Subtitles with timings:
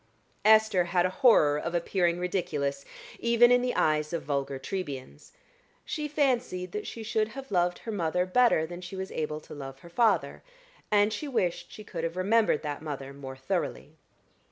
[0.43, 2.85] Esther had a horror of appearing ridiculous
[3.19, 5.31] even in the eyes of vulgar Trebians.
[5.85, 9.53] She fancied that she should have loved her mother better than she was able to
[9.53, 10.41] love her father;
[10.89, 13.93] and she wished she could have remembered that mother more thoroughly.